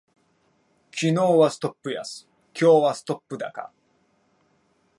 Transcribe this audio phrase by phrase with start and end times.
[0.89, 2.27] 昨日はストップ安、
[2.59, 3.71] 今日はストップ高